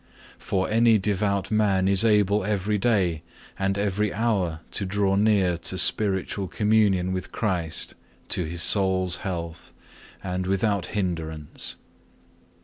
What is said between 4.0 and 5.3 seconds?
hour to draw